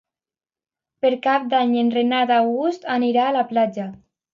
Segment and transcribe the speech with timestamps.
[1.05, 3.93] Per Cap d'Any en Renat August anirà a la platja.